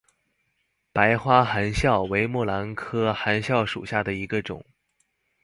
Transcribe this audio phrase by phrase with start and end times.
[0.91, 4.65] 白花含笑为木兰科含笑属下的一个种。